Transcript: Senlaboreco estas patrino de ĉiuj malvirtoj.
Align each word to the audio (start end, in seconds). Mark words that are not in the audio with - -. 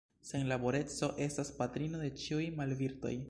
Senlaboreco 0.27 1.11
estas 1.27 1.53
patrino 1.61 2.03
de 2.07 2.11
ĉiuj 2.25 2.47
malvirtoj. 2.63 3.15